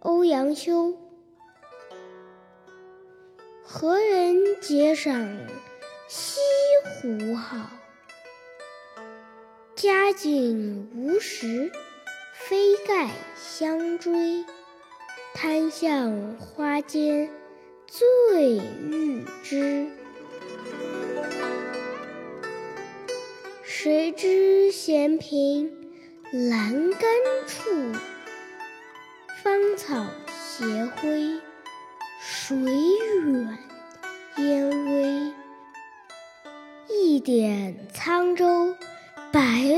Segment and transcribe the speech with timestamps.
[0.00, 0.96] 欧阳修。
[3.64, 5.36] 何人解赏
[6.06, 6.38] 西
[7.02, 7.70] 湖好？
[9.74, 11.72] 家景无时，
[12.32, 14.44] 飞盖相追。
[15.34, 17.30] 贪向花间
[17.86, 19.88] 醉欲知。
[23.62, 25.92] 谁知闲凭
[26.32, 27.00] 栏杆
[27.46, 27.70] 处，
[29.78, 31.40] 草斜晖，
[32.20, 32.56] 水
[33.24, 33.58] 远
[34.38, 35.32] 烟微。
[36.88, 38.74] 一点沧州
[39.32, 39.77] 白。